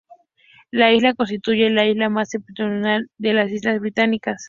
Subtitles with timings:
[0.71, 4.39] La isla constituye la isla más septentrional de las Islas Británicas.